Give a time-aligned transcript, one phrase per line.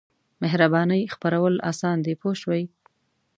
[0.41, 2.63] مهربانۍ خپرول اسان دي پوه شوې!.